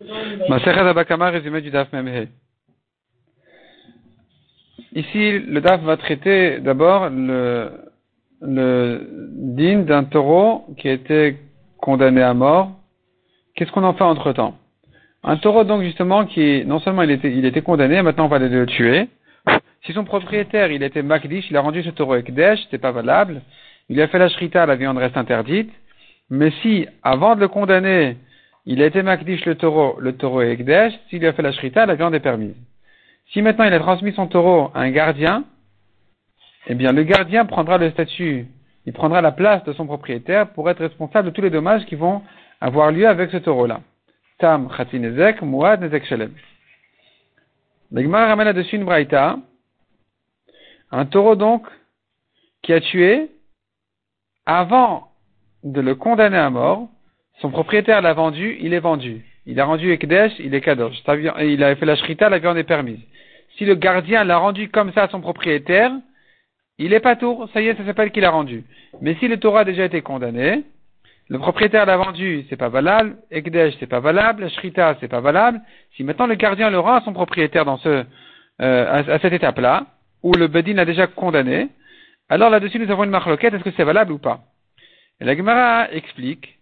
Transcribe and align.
Résumé 0.00 1.60
du 1.60 1.70
Daf. 1.70 1.88
Ici, 4.94 5.38
le 5.38 5.60
Daf 5.60 5.82
va 5.82 5.96
traiter 5.96 6.60
d'abord 6.60 7.08
le, 7.10 7.70
le 8.42 9.00
din 9.32 9.80
d'un 9.80 10.04
taureau 10.04 10.66
qui 10.78 10.88
a 10.88 10.92
été 10.92 11.36
condamné 11.78 12.22
à 12.22 12.34
mort. 12.34 12.72
Qu'est-ce 13.54 13.72
qu'on 13.72 13.84
en 13.84 13.94
fait 13.94 14.04
entre 14.04 14.32
temps 14.32 14.56
Un 15.22 15.36
taureau, 15.38 15.64
donc, 15.64 15.82
justement, 15.82 16.26
qui, 16.26 16.64
non 16.66 16.78
seulement 16.80 17.02
il 17.02 17.10
était, 17.10 17.62
condamné, 17.62 18.02
maintenant 18.02 18.26
on 18.26 18.28
va 18.28 18.38
le 18.38 18.66
tuer. 18.66 19.08
Si 19.84 19.92
son 19.92 20.04
propriétaire, 20.04 20.70
il 20.72 20.82
était 20.82 21.02
Makdish, 21.02 21.48
il 21.50 21.56
a 21.56 21.60
rendu 21.60 21.82
ce 21.82 21.90
taureau 21.90 22.16
Ekdesh, 22.16 22.60
c'est 22.70 22.78
pas 22.78 22.90
valable. 22.90 23.40
Il 23.88 24.00
a 24.00 24.08
fait 24.08 24.18
la 24.18 24.28
shrita, 24.28 24.66
la 24.66 24.74
viande 24.74 24.98
reste 24.98 25.16
interdite. 25.16 25.70
Mais 26.28 26.50
si, 26.62 26.86
avant 27.02 27.36
de 27.36 27.40
le 27.40 27.48
condamner, 27.48 28.16
il 28.66 28.82
a 28.82 28.86
été 28.86 29.02
Makdish 29.02 29.44
le 29.46 29.54
taureau, 29.54 29.96
le 30.00 30.16
taureau 30.16 30.42
est 30.42 30.52
Ekdesh, 30.52 30.92
s'il 31.08 31.24
a 31.24 31.32
fait 31.32 31.42
la 31.42 31.52
shrita, 31.52 31.86
la 31.86 31.94
viande 31.94 32.14
est 32.14 32.20
permise. 32.20 32.56
Si 33.32 33.40
maintenant 33.40 33.64
il 33.64 33.72
a 33.72 33.78
transmis 33.78 34.12
son 34.12 34.26
taureau 34.26 34.70
à 34.74 34.80
un 34.80 34.90
gardien, 34.90 35.44
eh 36.66 36.74
bien 36.74 36.92
le 36.92 37.04
gardien 37.04 37.46
prendra 37.46 37.78
le 37.78 37.90
statut, 37.90 38.46
il 38.84 38.92
prendra 38.92 39.20
la 39.20 39.32
place 39.32 39.62
de 39.64 39.72
son 39.72 39.86
propriétaire 39.86 40.50
pour 40.50 40.68
être 40.68 40.80
responsable 40.80 41.28
de 41.28 41.34
tous 41.34 41.42
les 41.42 41.50
dommages 41.50 41.84
qui 41.86 41.94
vont 41.94 42.22
avoir 42.60 42.90
lieu 42.90 43.06
avec 43.06 43.30
ce 43.30 43.36
taureau-là. 43.36 43.80
Tam, 44.38 44.68
Khatinezek, 44.68 45.42
Muad, 45.42 45.80
Nezek 45.80 46.04
Shalem. 46.04 46.34
L'Egmar 47.92 48.28
ramène 48.28 48.46
là-dessus 48.46 48.76
une 48.76 48.84
braïta. 48.84 49.38
Un 50.90 51.06
taureau 51.06 51.36
donc 51.36 51.66
qui 52.62 52.72
a 52.72 52.80
tué 52.80 53.30
avant 54.44 55.12
de 55.62 55.80
le 55.80 55.94
condamner 55.94 56.36
à 56.36 56.50
mort, 56.50 56.88
son 57.40 57.50
propriétaire 57.50 58.00
l'a 58.00 58.14
vendu, 58.14 58.56
il 58.60 58.72
est 58.72 58.80
vendu. 58.80 59.24
Il 59.46 59.60
a 59.60 59.64
rendu 59.64 59.92
Ekdesh, 59.92 60.32
il 60.38 60.54
est 60.54 60.60
Kadosh. 60.60 60.96
Il 61.40 61.62
a 61.62 61.76
fait 61.76 61.86
la 61.86 61.96
Shrita, 61.96 62.28
la 62.28 62.38
viande 62.38 62.56
est 62.56 62.64
permise. 62.64 63.00
Si 63.56 63.64
le 63.64 63.74
gardien 63.74 64.24
l'a 64.24 64.38
rendu 64.38 64.68
comme 64.68 64.92
ça 64.92 65.04
à 65.04 65.08
son 65.08 65.20
propriétaire, 65.20 65.92
il 66.78 66.92
est 66.92 67.00
pas 67.00 67.16
tour, 67.16 67.48
ça 67.52 67.60
y 67.62 67.68
est, 67.68 67.76
ça 67.76 67.84
s'appelle 67.84 68.10
qu'il 68.10 68.24
a 68.24 68.30
rendu. 68.30 68.64
Mais 69.00 69.14
si 69.16 69.28
le 69.28 69.38
Torah 69.38 69.60
a 69.60 69.64
déjà 69.64 69.84
été 69.84 70.02
condamné, 70.02 70.64
le 71.28 71.38
propriétaire 71.38 71.86
l'a 71.86 71.96
vendu, 71.96 72.44
c'est 72.48 72.56
pas 72.56 72.68
valable, 72.68 73.16
Ekdesh, 73.30 73.74
c'est 73.80 73.86
pas 73.86 74.00
valable, 74.00 74.42
la 74.42 74.48
Shrita, 74.48 74.96
c'est 75.00 75.08
pas 75.08 75.20
valable. 75.20 75.60
Si 75.96 76.04
maintenant 76.04 76.26
le 76.26 76.34
gardien 76.34 76.70
le 76.70 76.78
rend 76.78 76.94
à 76.94 77.00
son 77.02 77.12
propriétaire 77.12 77.64
dans 77.64 77.78
ce, 77.78 78.04
euh, 78.60 79.04
à, 79.04 79.18
cette 79.18 79.32
étape-là, 79.32 79.86
où 80.22 80.32
le 80.32 80.48
Bedin 80.48 80.78
a 80.78 80.84
déjà 80.84 81.06
condamné, 81.06 81.68
alors 82.28 82.50
là-dessus 82.50 82.78
nous 82.78 82.90
avons 82.90 83.04
une 83.04 83.10
marloquette, 83.10 83.54
est-ce 83.54 83.64
que 83.64 83.72
c'est 83.76 83.84
valable 83.84 84.12
ou 84.12 84.18
pas? 84.18 84.40
Et 85.20 85.24
la 85.24 85.36
Gemara 85.36 85.90
explique 85.92 86.55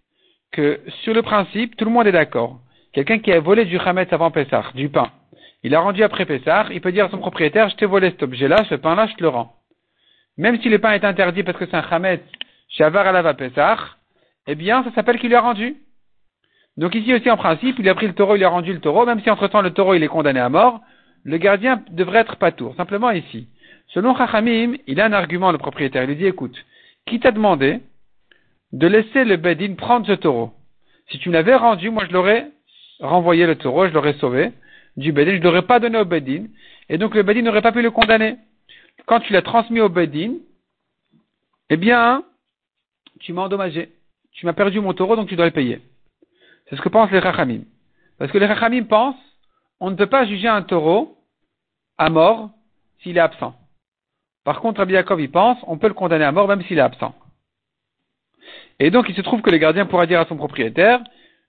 que 0.54 0.80
sur 1.02 1.12
le 1.12 1.22
principe, 1.22 1.76
tout 1.76 1.84
le 1.84 1.90
monde 1.90 2.06
est 2.06 2.12
d'accord. 2.12 2.60
Quelqu'un 2.92 3.18
qui 3.18 3.32
a 3.32 3.40
volé 3.40 3.64
du 3.64 3.76
Hametz 3.76 4.12
avant 4.12 4.30
Pessah, 4.30 4.70
du 4.74 4.88
pain, 4.88 5.10
il 5.64 5.74
a 5.74 5.80
rendu 5.80 6.04
après 6.04 6.26
Pessah, 6.26 6.66
il 6.70 6.80
peut 6.80 6.92
dire 6.92 7.06
à 7.06 7.10
son 7.10 7.18
propriétaire, 7.18 7.68
je 7.68 7.76
t'ai 7.76 7.86
volé 7.86 8.10
cet 8.10 8.22
objet-là, 8.22 8.64
ce 8.68 8.76
pain-là, 8.76 9.08
je 9.08 9.14
te 9.14 9.22
le 9.22 9.30
rends. 9.30 9.52
Même 10.38 10.60
si 10.60 10.68
le 10.68 10.78
pain 10.78 10.92
est 10.92 11.04
interdit 11.04 11.42
parce 11.42 11.58
que 11.58 11.66
c'est 11.66 11.74
un 11.76 11.84
Hametz, 11.90 12.22
Shavar 12.68 13.06
Alava 13.06 13.34
Pessah, 13.34 13.78
eh 14.46 14.54
bien, 14.54 14.84
ça 14.84 14.92
s'appelle 14.92 15.18
qu'il 15.18 15.30
lui 15.30 15.36
a 15.36 15.40
rendu. 15.40 15.76
Donc 16.76 16.94
ici 16.94 17.12
aussi, 17.12 17.30
en 17.30 17.36
principe, 17.36 17.78
il 17.80 17.88
a 17.88 17.94
pris 17.96 18.06
le 18.06 18.14
taureau, 18.14 18.36
il 18.36 18.44
a 18.44 18.48
rendu 18.48 18.72
le 18.72 18.80
taureau, 18.80 19.04
même 19.06 19.20
si 19.22 19.30
entre-temps 19.30 19.62
le 19.62 19.72
taureau, 19.72 19.94
il 19.94 20.02
est 20.04 20.08
condamné 20.08 20.38
à 20.38 20.48
mort, 20.48 20.80
le 21.24 21.36
gardien 21.38 21.82
devrait 21.90 22.20
être 22.20 22.36
pas 22.36 22.52
tour. 22.52 22.74
Simplement 22.76 23.10
ici. 23.10 23.48
Selon 23.88 24.16
Chachamim, 24.16 24.74
il 24.86 25.00
a 25.00 25.06
un 25.06 25.12
argument, 25.12 25.50
le 25.50 25.58
propriétaire. 25.58 26.04
Il 26.04 26.10
lui 26.10 26.16
dit, 26.16 26.26
écoute, 26.26 26.56
qui 27.06 27.18
t'a 27.18 27.32
demandé 27.32 27.80
de 28.74 28.88
laisser 28.88 29.24
le 29.24 29.36
Bedin 29.36 29.74
prendre 29.76 30.04
ce 30.06 30.12
taureau. 30.12 30.52
Si 31.08 31.18
tu 31.20 31.28
me 31.28 31.34
l'avais 31.34 31.54
rendu, 31.54 31.90
moi 31.90 32.04
je 32.06 32.12
l'aurais 32.12 32.50
renvoyé 32.98 33.46
le 33.46 33.54
taureau, 33.54 33.86
je 33.86 33.92
l'aurais 33.92 34.14
sauvé 34.14 34.50
du 34.96 35.12
Bedin, 35.12 35.32
je 35.32 35.38
ne 35.38 35.44
l'aurais 35.44 35.62
pas 35.62 35.78
donné 35.78 35.96
au 35.98 36.04
Bedin, 36.04 36.46
et 36.88 36.98
donc 36.98 37.14
le 37.14 37.22
Bedin 37.22 37.42
n'aurait 37.42 37.62
pas 37.62 37.70
pu 37.70 37.82
le 37.82 37.92
condamner. 37.92 38.36
Quand 39.06 39.20
tu 39.20 39.32
l'as 39.32 39.42
transmis 39.42 39.80
au 39.80 39.88
Bedin, 39.88 40.34
eh 41.70 41.76
bien, 41.76 42.24
tu 43.20 43.32
m'as 43.32 43.42
endommagé. 43.42 43.92
Tu 44.32 44.44
m'as 44.44 44.52
perdu 44.52 44.80
mon 44.80 44.92
taureau, 44.92 45.14
donc 45.14 45.28
tu 45.28 45.36
dois 45.36 45.46
le 45.46 45.52
payer. 45.52 45.80
C'est 46.68 46.76
ce 46.76 46.82
que 46.82 46.88
pensent 46.88 47.12
les 47.12 47.20
Rachamim. 47.20 47.62
Parce 48.18 48.32
que 48.32 48.38
les 48.38 48.46
Rachamim 48.46 48.84
pensent, 48.84 49.14
on 49.78 49.90
ne 49.90 49.96
peut 49.96 50.06
pas 50.06 50.26
juger 50.26 50.48
un 50.48 50.62
taureau 50.62 51.16
à 51.96 52.10
mort 52.10 52.50
s'il 53.02 53.16
est 53.18 53.20
absent. 53.20 53.54
Par 54.42 54.60
contre, 54.60 54.78
Rabbi 54.78 54.94
Yaakov, 54.94 55.20
il 55.20 55.30
pense, 55.30 55.58
on 55.68 55.78
peut 55.78 55.88
le 55.88 55.94
condamner 55.94 56.24
à 56.24 56.32
mort 56.32 56.48
même 56.48 56.62
s'il 56.62 56.78
est 56.78 56.82
absent. 56.82 57.14
Et 58.80 58.90
donc, 58.90 59.08
il 59.08 59.14
se 59.14 59.20
trouve 59.20 59.40
que 59.42 59.50
le 59.50 59.58
gardien 59.58 59.86
pourra 59.86 60.06
dire 60.06 60.20
à 60.20 60.26
son 60.26 60.36
propriétaire, 60.36 61.00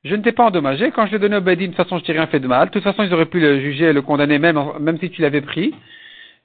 je 0.03 0.15
ne 0.15 0.21
t'ai 0.21 0.31
pas 0.31 0.45
endommagé, 0.45 0.91
quand 0.91 1.07
je 1.07 1.13
l'ai 1.13 1.19
donné 1.19 1.37
au 1.37 1.41
Bedin, 1.41 1.63
de 1.63 1.67
toute 1.69 1.77
façon, 1.77 1.97
je 1.97 2.03
t'ai 2.03 2.13
rien 2.13 2.27
fait 2.27 2.39
de 2.39 2.47
mal. 2.47 2.67
De 2.67 2.71
toute 2.71 2.83
façon, 2.83 3.03
ils 3.03 3.13
auraient 3.13 3.25
pu 3.25 3.39
le 3.39 3.59
juger 3.59 3.85
et 3.85 3.93
le 3.93 4.03
condamner 4.03 4.37
même, 4.37 4.97
si 4.99 5.09
tu 5.09 5.21
l'avais 5.21 5.41
pris. 5.41 5.73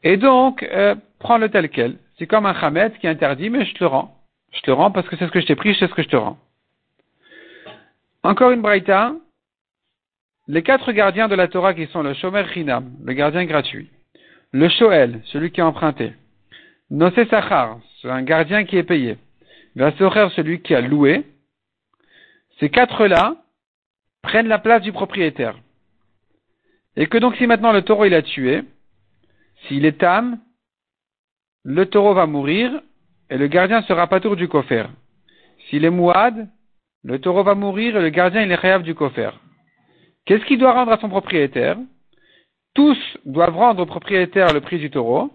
Et 0.03 0.17
donc, 0.17 0.63
euh, 0.63 0.95
prends-le 1.19 1.51
tel 1.51 1.69
quel. 1.69 1.97
C'est 2.19 2.27
comme 2.27 2.47
un 2.47 2.55
Hamed 2.55 2.97
qui 2.99 3.07
est 3.07 3.11
interdit, 3.11 3.51
mais 3.51 3.67
je 3.67 3.75
te 3.75 3.85
le 3.85 3.89
rends. 3.89 4.17
Je 4.53 4.61
te 4.63 4.71
le 4.71 4.73
rends 4.75 4.91
parce 4.91 5.07
que 5.09 5.17
c'est 5.17 5.27
ce 5.27 5.31
que 5.31 5.41
je 5.41 5.47
t'ai 5.47 5.57
pris, 5.57 5.77
c'est 5.79 5.89
ce 5.89 5.95
que 5.95 6.03
je 6.03 6.09
te 6.09 6.17
rends. 6.17 6.39
Encore 8.23 8.51
une 8.51 8.63
braïta. 8.63 9.13
Les 10.49 10.63
quatre 10.63 10.91
gardiens 10.93 11.29
de 11.29 11.35
la 11.35 11.47
Torah 11.47 11.75
qui 11.75 11.87
sont 11.89 12.03
le 12.03 12.15
Shomer 12.15 12.45
Chinam, 12.53 12.91
le 13.05 13.13
gardien 13.13 13.45
gratuit. 13.45 13.91
Le 14.53 14.69
Shoel, 14.71 15.21
celui 15.27 15.53
qui 15.53 15.61
est 15.61 15.65
emprunté. 15.65 16.15
Nosé 16.91 17.27
Sachar, 17.27 17.79
un 18.05 18.23
gardien 18.23 18.65
qui 18.65 18.77
est 18.79 18.83
payé 18.83 19.17
horaire 19.79 20.31
celui 20.33 20.61
qui 20.63 20.75
a 20.75 20.81
loué, 20.81 21.25
ces 22.59 22.71
quatre-là 22.71 23.37
prennent 24.23 24.49
la 24.49 24.59
place 24.59 24.83
du 24.83 24.93
propriétaire. 24.93 25.59
Et 26.97 27.07
que 27.07 27.19
donc 27.19 27.37
si 27.37 27.47
maintenant 27.47 27.73
le 27.73 27.83
taureau 27.83 28.05
il 28.05 28.15
a 28.15 28.23
tué, 28.23 28.63
s'il 29.67 29.85
est 29.85 30.03
âme, 30.03 30.39
le 31.65 31.87
taureau 31.87 32.15
va 32.15 32.27
mourir 32.27 32.81
et 33.29 33.39
le 33.39 33.47
gardien 33.47 33.83
sera 33.83 34.07
pas 34.07 34.21
tour 34.21 34.37
du 34.37 34.49
coffre. 34.49 34.91
S'il 35.69 35.85
est 35.85 35.91
mouad, 35.91 36.49
le 37.05 37.19
taureau 37.21 37.43
va 37.43 37.55
mourir 37.55 37.97
et 37.97 38.03
le 38.03 38.11
gardien 38.11 38.43
il 38.43 38.53
est 38.53 38.61
khayab 38.61 38.83
du 38.83 38.95
coffre. 38.95 39.39
Qu'est-ce 40.25 40.45
qu'il 40.45 40.59
doit 40.59 40.73
rendre 40.73 40.93
à 40.93 40.99
son 40.99 41.09
propriétaire? 41.09 41.77
Tous 42.75 42.99
doivent 43.25 43.57
rendre 43.57 43.83
au 43.83 43.87
propriétaire 43.87 44.53
le 44.53 44.61
prix 44.61 44.79
du 44.79 44.91
taureau, 44.91 45.31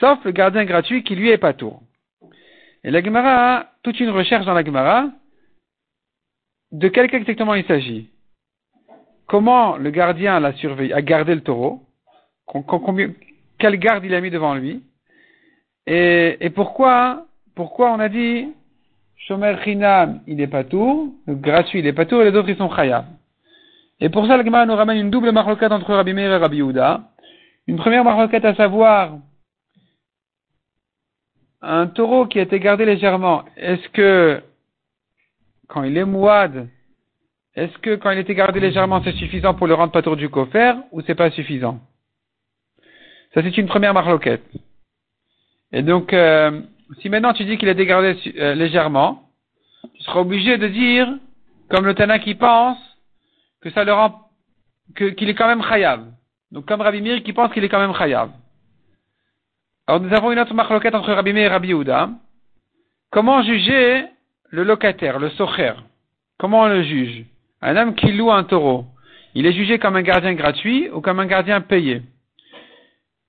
sauf 0.00 0.22
le 0.24 0.32
gardien 0.32 0.64
gratuit 0.64 1.02
qui 1.02 1.14
lui 1.14 1.30
est 1.30 1.38
pas 1.38 1.54
tour. 1.54 1.82
Et 2.84 2.90
la 2.90 3.02
Gemara 3.02 3.56
a 3.56 3.66
toute 3.82 3.98
une 4.00 4.10
recherche 4.10 4.46
dans 4.46 4.54
la 4.54 4.64
Gemara 4.64 5.08
de 6.70 6.88
quel 6.88 7.10
cas 7.10 7.18
exactement 7.18 7.54
il 7.54 7.64
s'agit. 7.64 8.10
Comment 9.26 9.76
le 9.76 9.90
gardien 9.90 10.42
a 10.42 10.52
surveillé, 10.54 10.92
a 10.92 11.02
gardé 11.02 11.34
le 11.34 11.42
taureau, 11.42 11.82
combien, 12.46 13.10
quelle 13.58 13.76
garde 13.76 14.04
il 14.04 14.14
a 14.14 14.20
mis 14.20 14.30
devant 14.30 14.54
lui, 14.54 14.82
et, 15.86 16.50
pourquoi, 16.54 17.26
pourquoi 17.54 17.92
on 17.92 17.98
a 17.98 18.10
dit 18.10 18.48
Shomer 19.16 19.56
Chinam, 19.64 20.20
il 20.26 20.36
n'est 20.36 20.46
pas 20.46 20.64
tour, 20.64 21.08
le 21.26 21.34
gratuit, 21.34 21.78
il 21.78 21.84
n'est 21.86 21.94
pas 21.94 22.04
tour, 22.04 22.20
et 22.20 22.30
les 22.30 22.36
autres, 22.36 22.50
ils 22.50 22.56
sont 22.56 22.68
Chayab. 22.68 23.06
Et 24.00 24.10
pour 24.10 24.26
ça, 24.26 24.36
la 24.36 24.44
Gemara 24.44 24.66
nous 24.66 24.76
ramène 24.76 24.98
une 24.98 25.10
double 25.10 25.32
marloquette 25.32 25.72
entre 25.72 25.92
Rabbi 25.94 26.12
Meir 26.12 26.30
et 26.30 26.36
Rabbi 26.36 26.58
Yehuda. 26.58 27.00
Une 27.66 27.76
première 27.76 28.04
marloquette 28.04 28.44
à 28.44 28.54
savoir 28.54 29.18
un 31.62 31.86
taureau 31.86 32.26
qui 32.26 32.38
a 32.38 32.42
été 32.42 32.60
gardé 32.60 32.84
légèrement, 32.84 33.44
est-ce 33.56 33.88
que 33.88 34.42
quand 35.68 35.82
il 35.82 35.96
est 35.96 36.04
mouad, 36.04 36.68
est-ce 37.54 37.76
que 37.78 37.96
quand 37.96 38.10
il 38.10 38.18
était 38.18 38.34
gardé 38.34 38.60
légèrement, 38.60 39.02
c'est 39.02 39.14
suffisant 39.16 39.54
pour 39.54 39.66
le 39.66 39.74
rendre 39.74 39.92
patour 39.92 40.16
du 40.16 40.28
coffre 40.28 40.76
ou 40.92 41.02
c'est 41.02 41.14
pas 41.14 41.30
suffisant? 41.30 41.80
Ça, 43.34 43.42
c'est 43.42 43.58
une 43.58 43.66
première 43.66 43.92
marloquette. 43.92 44.44
Et 45.72 45.82
donc, 45.82 46.12
euh, 46.12 46.62
si 47.00 47.08
maintenant 47.08 47.34
tu 47.34 47.44
dis 47.44 47.58
qu'il 47.58 47.68
a 47.68 47.72
été 47.72 47.84
gardé 47.84 48.16
euh, 48.38 48.54
légèrement, 48.54 49.28
tu 49.94 50.02
seras 50.04 50.20
obligé 50.20 50.56
de 50.56 50.68
dire, 50.68 51.08
comme 51.68 51.84
le 51.84 51.94
Tana 51.94 52.18
qui 52.18 52.34
pense, 52.34 52.78
que 53.60 53.70
ça 53.70 53.84
le 53.84 53.92
rend, 53.92 54.30
qu'il 54.96 55.28
est 55.28 55.34
quand 55.34 55.48
même 55.48 55.62
chayav. 55.62 56.06
Donc, 56.52 56.64
comme 56.66 56.80
Rabbi 56.80 57.22
qui 57.22 57.32
pense 57.32 57.52
qu'il 57.52 57.64
est 57.64 57.68
quand 57.68 57.80
même 57.80 57.94
chayav. 57.94 58.30
Alors 59.88 60.02
nous 60.02 60.12
avons 60.12 60.30
une 60.30 60.38
autre 60.38 60.52
marloquette 60.52 60.94
entre 60.94 61.14
Rabbi 61.14 61.32
Meir 61.32 61.46
et 61.46 61.48
Rabbi 61.48 61.68
Yehuda. 61.68 62.10
Comment 63.10 63.42
juger 63.42 64.04
le 64.50 64.62
locataire, 64.62 65.18
le 65.18 65.30
socher? 65.30 65.72
Comment 66.38 66.64
on 66.64 66.68
le 66.68 66.82
juge? 66.82 67.24
Un 67.62 67.74
homme 67.74 67.94
qui 67.94 68.12
loue 68.12 68.30
un 68.30 68.44
taureau, 68.44 68.84
il 69.34 69.46
est 69.46 69.52
jugé 69.54 69.78
comme 69.78 69.96
un 69.96 70.02
gardien 70.02 70.34
gratuit 70.34 70.90
ou 70.90 71.00
comme 71.00 71.20
un 71.20 71.26
gardien 71.26 71.62
payé 71.62 72.02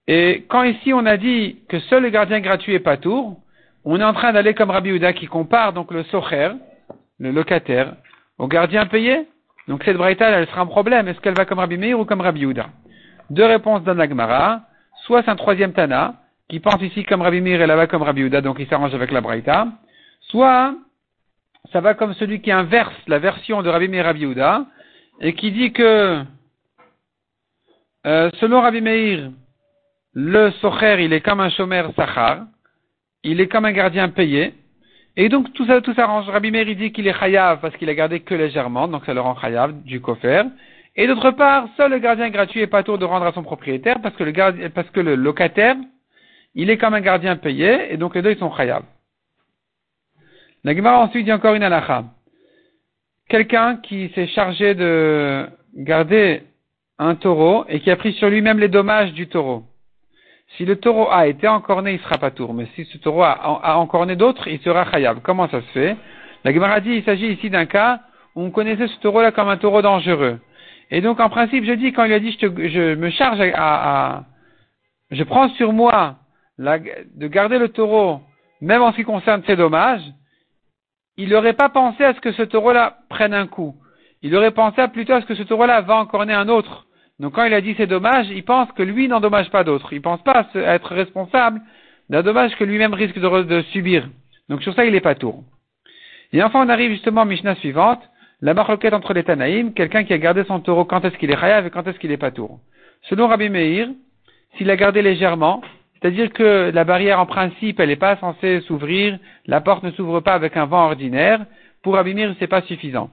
Et 0.09 0.43
quand 0.49 0.63
ici 0.63 0.91
on 0.91 1.05
a 1.05 1.15
dit 1.15 1.59
que 1.69 1.79
seul 1.79 2.03
le 2.03 2.09
gardien 2.09 2.41
gratuit 2.41 2.73
est 2.73 2.79
pas 2.79 2.97
tour, 2.97 3.39
on 3.85 3.97
est 4.01 4.03
en 4.03 4.13
train 4.13 4.33
d'aller 4.33 4.53
comme 4.53 4.69
Rabbi 4.69 4.89
Yehuda 4.89 5.13
qui 5.13 5.27
compare 5.27 5.71
donc 5.71 5.93
le 5.93 6.03
socher, 6.03 6.51
le 7.19 7.31
locataire, 7.31 7.93
au 8.37 8.47
gardien 8.47 8.85
payé. 8.85 9.29
Donc 9.69 9.85
cette 9.85 9.95
braïta, 9.95 10.29
elle 10.29 10.47
sera 10.47 10.59
un 10.59 10.65
problème. 10.65 11.07
Est-ce 11.07 11.21
qu'elle 11.21 11.37
va 11.37 11.45
comme 11.45 11.59
Rabbi 11.59 11.77
Meir 11.77 11.97
ou 11.97 12.03
comme 12.03 12.19
Rabbi 12.19 12.41
Yehuda? 12.41 12.67
Deux 13.29 13.45
réponses 13.45 13.81
dans 13.83 13.93
la 13.93 14.61
Soit 15.05 15.23
c'est 15.23 15.31
un 15.31 15.37
troisième 15.37 15.71
Tana, 15.71 16.15
qui 16.49 16.59
pense 16.59 16.81
ici 16.81 17.03
comme 17.05 17.21
Rabbi 17.21 17.41
Mir 17.41 17.61
et 17.61 17.67
là-bas 17.67 17.87
comme 17.87 18.01
Rabbi 18.01 18.21
Uda, 18.21 18.41
donc 18.41 18.57
il 18.59 18.67
s'arrange 18.67 18.95
avec 18.95 19.11
la 19.11 19.21
Braïta, 19.21 19.67
soit 20.21 20.75
ça 21.71 21.79
va 21.79 21.93
comme 21.93 22.13
celui 22.15 22.41
qui 22.41 22.51
inverse 22.51 22.95
la 23.07 23.19
version 23.19 23.61
de 23.61 23.69
Rabbi 23.69 23.87
Mir 23.87 23.99
et 23.99 24.01
Rabbi 24.01 24.35
et 25.21 25.33
qui 25.33 25.51
dit 25.51 25.71
que, 25.71 26.23
euh, 28.07 28.31
selon 28.39 28.61
Rabbi 28.61 28.81
Meir, 28.81 29.29
le 30.13 30.49
socher, 30.61 31.03
il 31.03 31.13
est 31.13 31.21
comme 31.21 31.39
un 31.39 31.49
chômeur 31.49 31.91
sachar, 31.95 32.45
il 33.23 33.39
est 33.41 33.47
comme 33.47 33.65
un 33.65 33.71
gardien 33.71 34.09
payé, 34.09 34.55
et 35.17 35.29
donc 35.29 35.53
tout 35.53 35.65
ça, 35.67 35.81
tout 35.81 35.93
s'arrange. 35.93 36.29
Rabbi 36.29 36.49
Meir, 36.49 36.67
il 36.67 36.77
dit 36.77 36.91
qu'il 36.91 37.07
est 37.07 37.19
chayav 37.19 37.59
parce 37.59 37.75
qu'il 37.75 37.89
a 37.89 37.93
gardé 37.93 38.21
que 38.21 38.33
légèrement, 38.33 38.87
donc 38.87 39.05
ça 39.05 39.13
le 39.13 39.21
rend 39.21 39.35
chayav 39.39 39.83
du 39.83 40.01
kofer. 40.01 40.43
Et 40.95 41.05
d'autre 41.05 41.31
part, 41.31 41.67
seul 41.77 41.91
le 41.91 41.99
gardien 41.99 42.29
gratuit 42.29 42.61
est 42.61 42.67
pas 42.67 42.81
tour 42.81 42.97
de 42.97 43.05
rendre 43.05 43.25
à 43.25 43.33
son 43.33 43.43
propriétaire 43.43 44.01
parce 44.01 44.15
que 44.15 44.23
le 44.23 44.69
parce 44.69 44.89
que 44.89 44.99
le 44.99 45.15
locataire, 45.15 45.75
il 46.55 46.69
est 46.69 46.77
comme 46.77 46.93
un 46.93 47.01
gardien 47.01 47.35
payé, 47.35 47.93
et 47.93 47.97
donc 47.97 48.15
les 48.15 48.21
deux 48.21 48.31
ils 48.31 48.39
sont 48.39 48.51
chayav. 48.55 48.83
La 50.63 50.75
Gemara 50.75 50.99
ensuite 50.99 51.25
dit 51.25 51.31
encore 51.31 51.55
une 51.55 51.63
halakha. 51.63 52.03
Quelqu'un 53.29 53.77
qui 53.77 54.09
s'est 54.15 54.27
chargé 54.27 54.73
de 54.75 55.47
garder 55.75 56.43
un 56.97 57.15
taureau 57.15 57.65
et 57.69 57.79
qui 57.79 57.91
a 57.91 57.95
pris 57.95 58.13
sur 58.13 58.29
lui-même 58.29 58.59
les 58.59 58.67
dommages 58.67 59.13
du 59.13 59.27
taureau. 59.27 59.63
Si 60.57 60.65
le 60.65 60.75
taureau 60.77 61.07
a 61.11 61.27
été 61.27 61.47
encorné, 61.47 61.93
il 61.93 61.99
sera 61.99 62.17
pas 62.17 62.31
tour. 62.31 62.53
Mais 62.53 62.67
si 62.75 62.85
ce 62.85 62.97
taureau 62.97 63.23
a, 63.23 63.77
encorné 63.77 64.15
d'autres, 64.15 64.47
il 64.47 64.59
sera 64.59 64.89
chayav. 64.91 65.19
Comment 65.21 65.47
ça 65.47 65.61
se 65.61 65.67
fait? 65.67 65.95
La 66.43 66.51
Gemara 66.51 66.79
dit, 66.79 66.91
il 66.91 67.03
s'agit 67.03 67.27
ici 67.27 67.49
d'un 67.49 67.65
cas 67.65 68.01
où 68.35 68.41
on 68.41 68.51
connaissait 68.51 68.87
ce 68.87 68.99
taureau-là 68.99 69.31
comme 69.31 69.47
un 69.47 69.57
taureau 69.57 69.81
dangereux. 69.81 70.39
Et 70.91 71.01
donc, 71.01 71.19
en 71.19 71.29
principe, 71.29 71.65
je 71.65 71.73
dis, 71.73 71.93
quand 71.93 72.03
il 72.05 72.13
a 72.13 72.19
dit, 72.19 72.35
je, 72.41 72.47
je 72.47 72.95
me 72.95 73.11
charge 73.11 73.39
à, 73.53 74.23
je 75.11 75.23
prends 75.23 75.49
sur 75.49 75.71
moi 75.71 76.15
de 76.59 77.27
garder 77.27 77.57
le 77.57 77.69
taureau, 77.69 78.21
même 78.61 78.81
en 78.81 78.91
ce 78.91 78.97
qui 78.97 79.03
concerne 79.03 79.43
ses 79.45 79.55
dommages, 79.55 80.03
il 81.17 81.29
n'aurait 81.29 81.53
pas 81.53 81.69
pensé 81.69 82.03
à 82.03 82.13
ce 82.13 82.19
que 82.19 82.31
ce 82.31 82.43
taureau-là 82.43 82.97
prenne 83.09 83.33
un 83.33 83.47
coup. 83.47 83.75
Il 84.21 84.35
aurait 84.35 84.51
pensé 84.51 84.85
plutôt 84.89 85.13
à 85.13 85.21
ce 85.21 85.25
que 85.25 85.35
ce 85.35 85.43
taureau-là 85.43 85.81
va 85.81 85.95
encorner 85.95 86.33
un 86.33 86.49
autre. 86.49 86.85
Donc 87.19 87.35
quand 87.35 87.43
il 87.43 87.53
a 87.53 87.61
dit 87.61 87.75
c'est 87.77 87.87
dommage, 87.87 88.27
il 88.29 88.43
pense 88.43 88.71
que 88.73 88.83
lui 88.83 89.07
n'endommage 89.07 89.49
pas 89.49 89.63
d'autres. 89.63 89.91
Il 89.93 90.01
pense 90.01 90.21
pas 90.23 90.47
à 90.53 90.75
être 90.75 90.93
responsable 90.93 91.61
d'un 92.09 92.23
dommage 92.23 92.55
que 92.55 92.63
lui-même 92.63 92.93
risque 92.93 93.19
de, 93.19 93.61
subir. 93.73 94.09
Donc 94.49 94.63
sur 94.63 94.73
ça, 94.73 94.85
il 94.85 94.93
n'est 94.93 95.01
pas 95.01 95.15
tour. 95.15 95.43
Et 96.33 96.43
enfin, 96.43 96.65
on 96.65 96.69
arrive 96.69 96.91
justement 96.91 97.21
à 97.21 97.25
Mishnah 97.25 97.55
suivante, 97.55 98.01
la 98.41 98.53
marloquette 98.53 98.93
entre 98.93 99.13
les 99.13 99.23
Tanaïm, 99.23 99.73
quelqu'un 99.73 100.03
qui 100.03 100.13
a 100.13 100.17
gardé 100.17 100.43
son 100.45 100.59
taureau, 100.59 100.85
quand 100.85 101.03
est-ce 101.03 101.17
qu'il 101.17 101.31
est 101.31 101.39
chayav 101.39 101.67
et 101.67 101.69
quand 101.69 101.87
est-ce 101.87 101.99
qu'il 101.99 102.09
n'est 102.09 102.17
pas 102.17 102.31
tour? 102.31 102.59
Selon 103.09 103.27
Rabbi 103.27 103.49
Meir, 103.49 103.89
s'il 104.57 104.69
a 104.69 104.75
gardé 104.75 105.01
légèrement, 105.01 105.61
c'est-à-dire 106.01 106.31
que 106.31 106.71
la 106.73 106.83
barrière 106.83 107.19
en 107.19 107.25
principe, 107.25 107.79
elle 107.79 107.89
n'est 107.89 107.95
pas 107.95 108.15
censée 108.17 108.61
s'ouvrir, 108.61 109.19
la 109.45 109.61
porte 109.61 109.83
ne 109.83 109.91
s'ouvre 109.91 110.21
pas 110.21 110.33
avec 110.33 110.55
un 110.55 110.65
vent 110.65 110.85
ordinaire, 110.85 111.45
pour 111.83 111.95
Rabbi 111.95 112.13
Meir, 112.13 112.35
c'est 112.39 112.47
pas 112.47 112.61
suffisant. 112.61 113.09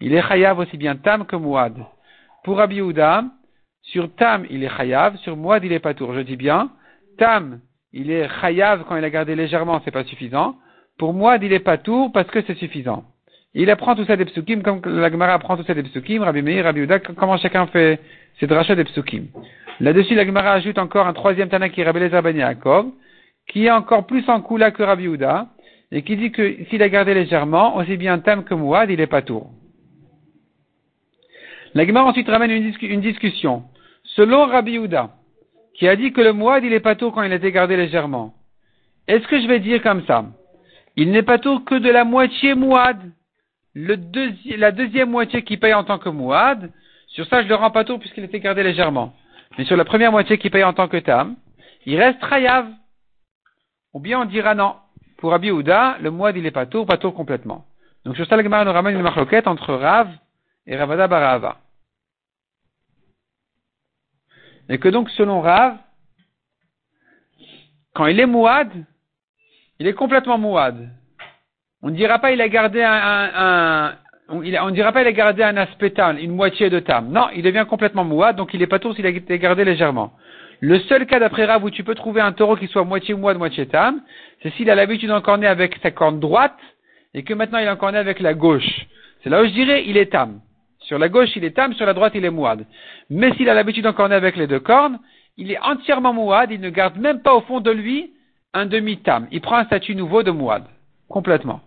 Il 0.00 0.14
est 0.14 0.22
chayav 0.22 0.58
aussi 0.58 0.76
bien 0.76 0.96
tam 0.96 1.26
que 1.26 1.36
mouad. 1.36 1.74
Pour 2.44 2.58
Rabbi 2.58 2.80
sur 3.82 4.12
Tam, 4.16 4.44
il 4.50 4.64
est 4.64 4.76
chayav, 4.76 5.16
sur 5.18 5.36
Mouad, 5.36 5.64
il 5.64 5.72
est 5.72 5.78
pas 5.78 5.94
tour. 5.94 6.12
Je 6.12 6.20
dis 6.20 6.36
bien, 6.36 6.70
Tam, 7.18 7.60
il 7.92 8.10
est 8.10 8.28
chayav 8.40 8.84
quand 8.88 8.96
il 8.96 9.04
a 9.04 9.10
gardé 9.10 9.36
légèrement, 9.36 9.80
c'est 9.84 9.92
pas 9.92 10.04
suffisant. 10.04 10.56
Pour 10.98 11.14
Mouad, 11.14 11.42
il 11.42 11.52
est 11.52 11.60
pas 11.60 11.78
tour 11.78 12.10
parce 12.12 12.28
que 12.28 12.42
c'est 12.42 12.56
suffisant. 12.56 13.04
Il 13.54 13.70
apprend 13.70 13.94
tout 13.94 14.04
ça 14.04 14.16
des 14.16 14.24
psukim, 14.24 14.62
comme 14.62 14.80
la 14.84 15.10
Gemara 15.10 15.34
apprend 15.34 15.56
tout 15.56 15.62
ça 15.62 15.72
des 15.72 15.84
psukim, 15.84 16.22
Rabbi 16.22 16.42
Meir, 16.42 16.72
comment 17.16 17.38
chacun 17.38 17.66
fait 17.68 18.00
ses 18.40 18.46
drachas 18.46 18.74
des 18.74 18.84
psukim? 18.84 19.28
Là-dessus, 19.80 20.14
la 20.14 20.24
Gemara 20.24 20.52
ajoute 20.52 20.78
encore 20.78 21.06
un 21.06 21.12
troisième 21.12 21.48
Tana 21.48 21.68
qui 21.68 21.80
est 21.80 21.84
Rabbi 21.84 22.00
Lezer 22.00 22.22
Ben 22.22 22.56
qui 23.48 23.66
est 23.66 23.70
encore 23.70 24.06
plus 24.06 24.28
en 24.28 24.40
coula 24.40 24.70
que 24.70 24.82
Rabbi 24.82 25.04
Uda, 25.04 25.48
et 25.92 26.02
qui 26.02 26.16
dit 26.16 26.32
que 26.32 26.64
s'il 26.64 26.82
a 26.82 26.88
gardé 26.88 27.14
légèrement, 27.14 27.76
aussi 27.76 27.96
bien 27.96 28.18
Tam 28.18 28.44
que 28.44 28.54
Mouad, 28.54 28.90
il 28.90 29.00
est 29.00 29.06
pas 29.06 29.22
tour. 29.22 29.50
La 31.74 31.86
Gemara 31.86 32.06
ensuite 32.06 32.28
ramène 32.28 32.50
une 32.50 33.00
discussion. 33.02 33.64
Selon 34.02 34.46
Rabbi 34.46 34.78
Houda, 34.78 35.10
qui 35.74 35.86
a 35.86 35.94
dit 35.94 36.12
que 36.12 36.22
le 36.22 36.32
mouad, 36.32 36.64
il 36.64 36.72
est 36.72 36.80
pas 36.80 36.94
tout 36.94 37.10
quand 37.10 37.22
il 37.22 37.32
a 37.32 37.34
été 37.36 37.52
gardé 37.52 37.76
légèrement, 37.76 38.32
est-ce 39.06 39.26
que 39.28 39.38
je 39.38 39.46
vais 39.46 39.60
dire 39.60 39.82
comme 39.82 40.02
ça? 40.06 40.24
Il 40.96 41.10
n'est 41.10 41.22
pas 41.22 41.38
tout 41.38 41.60
que 41.60 41.74
de 41.74 41.90
la 41.90 42.04
moitié 42.04 42.54
mouad, 42.54 42.96
la 43.74 44.72
deuxième 44.72 45.10
moitié 45.10 45.42
qui 45.42 45.58
paye 45.58 45.74
en 45.74 45.84
tant 45.84 45.98
que 45.98 46.08
mouad, 46.08 46.72
sur 47.08 47.26
ça 47.26 47.42
je 47.42 47.48
le 47.48 47.54
rends 47.54 47.70
pas 47.70 47.84
tout 47.84 47.98
puisqu'il 47.98 48.24
était 48.24 48.40
gardé 48.40 48.62
légèrement. 48.62 49.12
Mais 49.56 49.64
sur 49.64 49.76
la 49.76 49.84
première 49.84 50.12
moitié 50.12 50.38
qui 50.38 50.50
paye 50.50 50.64
en 50.64 50.72
tant 50.72 50.88
que 50.88 50.96
tam, 50.98 51.36
il 51.84 51.98
reste 52.00 52.22
rayav. 52.22 52.68
Ou 53.92 54.00
bien 54.00 54.20
on 54.20 54.24
dira 54.24 54.54
non. 54.54 54.76
Pour 55.18 55.30
Rabbi 55.30 55.50
Houda, 55.50 55.96
le 56.00 56.10
mouad 56.10 56.36
il 56.36 56.44
est 56.44 56.50
pas 56.50 56.66
tout, 56.66 56.84
pas 56.84 56.98
tout 56.98 57.12
complètement. 57.12 57.64
Donc 58.04 58.16
sur 58.16 58.26
ça, 58.26 58.36
le 58.36 58.42
Gemara 58.42 58.64
nous 58.64 58.72
ramène 58.72 58.94
une 58.94 59.02
marloquette 59.02 59.46
entre 59.46 59.74
Rav 59.74 60.08
et 60.66 60.76
Ravada 60.76 61.08
Barava. 61.08 61.58
Et 64.68 64.78
que 64.78 64.88
donc, 64.88 65.10
selon 65.10 65.40
Rav, 65.40 65.76
quand 67.94 68.06
il 68.06 68.20
est 68.20 68.26
mouad, 68.26 68.70
il 69.78 69.86
est 69.86 69.94
complètement 69.94 70.38
mouad. 70.38 70.90
On 71.82 71.90
ne 71.90 71.96
dira 71.96 72.18
pas 72.18 72.32
il 72.32 72.40
a 72.40 72.48
gardé 72.48 72.82
un, 72.82 72.92
un, 72.92 73.98
on, 74.28 74.40
ne 74.40 74.70
dira 74.72 74.92
pas 74.92 75.02
il 75.02 75.06
a 75.06 75.12
gardé 75.12 75.42
un 75.42 75.56
aspect 75.56 75.90
tam, 75.90 76.18
une 76.18 76.32
moitié 76.32 76.70
de 76.70 76.80
tam. 76.80 77.10
Non, 77.10 77.28
il 77.34 77.42
devient 77.42 77.66
complètement 77.68 78.04
mouad, 78.04 78.36
donc 78.36 78.54
il 78.54 78.62
est 78.62 78.66
pas 78.66 78.78
tout 78.78 78.92
s'il 78.94 79.06
a 79.06 79.10
été 79.10 79.38
gardé 79.38 79.64
légèrement. 79.64 80.12
Le 80.60 80.78
seul 80.80 81.06
cas 81.06 81.18
d'après 81.18 81.44
Rav 81.44 81.62
où 81.64 81.70
tu 81.70 81.84
peux 81.84 81.94
trouver 81.94 82.20
un 82.20 82.32
taureau 82.32 82.56
qui 82.56 82.66
soit 82.66 82.84
moitié 82.84 83.14
mouad, 83.14 83.38
moitié 83.38 83.66
tam, 83.66 84.00
c'est 84.42 84.52
s'il 84.54 84.70
a 84.70 84.74
l'habitude 84.74 85.10
d'encorner 85.10 85.46
avec 85.46 85.76
sa 85.82 85.90
corne 85.90 86.18
droite 86.18 86.58
et 87.14 87.22
que 87.22 87.34
maintenant 87.34 87.58
il 87.58 87.68
encorne 87.68 87.94
avec 87.94 88.20
la 88.20 88.34
gauche. 88.34 88.86
C'est 89.22 89.30
là 89.30 89.42
où 89.42 89.46
je 89.46 89.52
dirais 89.52 89.84
il 89.86 89.96
est 89.96 90.12
tam. 90.12 90.40
Sur 90.86 90.98
la 90.98 91.08
gauche, 91.08 91.30
il 91.34 91.44
est 91.44 91.50
tam, 91.50 91.72
sur 91.74 91.84
la 91.84 91.94
droite, 91.94 92.12
il 92.14 92.24
est 92.24 92.30
mouad. 92.30 92.64
Mais 93.10 93.32
s'il 93.34 93.48
a 93.50 93.54
l'habitude 93.54 93.82
d'encorner 93.82 94.14
avec 94.14 94.36
les 94.36 94.46
deux 94.46 94.60
cornes, 94.60 95.00
il 95.36 95.50
est 95.50 95.58
entièrement 95.58 96.12
mouad, 96.12 96.50
il 96.52 96.60
ne 96.60 96.70
garde 96.70 96.96
même 96.96 97.22
pas 97.22 97.34
au 97.34 97.40
fond 97.40 97.60
de 97.60 97.70
lui 97.72 98.12
un 98.54 98.66
demi-tam. 98.66 99.26
Il 99.32 99.40
prend 99.40 99.56
un 99.56 99.64
statut 99.64 99.96
nouveau 99.96 100.22
de 100.22 100.30
mouad. 100.30 100.64
Complètement. 101.08 101.60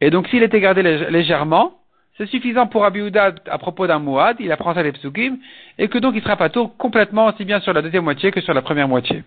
Et 0.00 0.10
donc, 0.10 0.28
s'il 0.28 0.42
était 0.42 0.60
gardé 0.60 0.82
légèrement, 0.82 1.72
c'est 2.16 2.26
suffisant 2.26 2.66
pour 2.66 2.84
Abiouda 2.84 3.34
à 3.46 3.58
propos 3.58 3.86
d'un 3.86 3.98
mouad, 3.98 4.36
il 4.40 4.50
apprend 4.52 4.74
ça 4.74 4.82
les 4.82 4.92
psukim, 4.92 5.38
et 5.78 5.88
que 5.88 5.98
donc 5.98 6.14
il 6.16 6.22
sera 6.22 6.36
pas 6.36 6.48
tout 6.48 6.68
complètement 6.68 7.26
aussi 7.26 7.44
bien 7.44 7.60
sur 7.60 7.72
la 7.72 7.82
deuxième 7.82 8.04
moitié 8.04 8.30
que 8.30 8.40
sur 8.40 8.54
la 8.54 8.62
première 8.62 8.88
moitié. 8.88 9.22